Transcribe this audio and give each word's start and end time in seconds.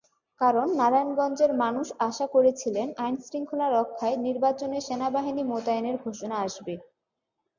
কারণ, 0.41 0.67
নারায়ণগঞ্জের 0.75 1.51
মানুষ 1.63 1.87
আশা 2.01 2.25
করেছিলেন 2.27 2.87
আইনশৃঙ্খলা 2.97 3.67
রক্ষায় 3.69 4.17
নির্বাচনে 4.25 4.77
সেনাবাহিনী 4.87 5.43
মোতায়েনের 5.51 5.95
ঘোষণা 6.05 6.35
আসবে। 6.45 6.73